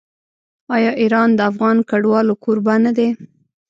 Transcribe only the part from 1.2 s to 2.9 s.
د افغان کډوالو کوربه